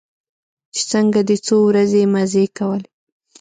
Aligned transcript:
چې 0.73 0.81
څنگه 0.91 1.21
دې 1.27 1.37
څو 1.45 1.55
ورځې 1.69 2.01
مزې 2.13 2.45
کولې. 2.57 2.89